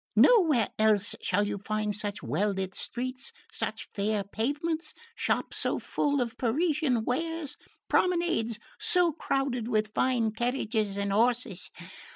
Nowhere 0.15 0.69
else 0.79 1.13
shall 1.21 1.45
you 1.45 1.59
find 1.59 1.93
such 1.95 2.23
well 2.23 2.49
lit 2.49 2.73
streets, 2.73 3.31
such 3.51 3.87
fair 3.93 4.23
pavements, 4.23 4.95
shops 5.13 5.57
so 5.57 5.77
full 5.77 6.21
of 6.21 6.39
Parisian 6.39 7.03
wares, 7.05 7.55
promenades 7.87 8.57
so 8.79 9.11
crowded 9.11 9.67
with 9.67 9.93
fine 9.93 10.31
carriages 10.31 10.97
and 10.97 11.13
horses. 11.13 11.69